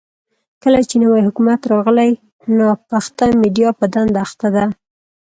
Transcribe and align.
کله 0.63 0.79
چې 0.89 0.95
نوی 1.03 1.21
حکومت 1.27 1.61
راغلی، 1.73 2.11
ناپخته 2.57 3.25
میډيا 3.41 3.69
په 3.79 3.85
دنده 3.93 4.19
اخته 4.25 4.47
ده. 4.55 4.63